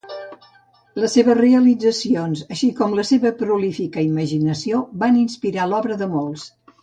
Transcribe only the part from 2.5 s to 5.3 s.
així com la seva prolífica imaginació, van